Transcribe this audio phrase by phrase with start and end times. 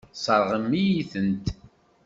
[0.13, 1.47] Tesseṛɣem-iyi-tent.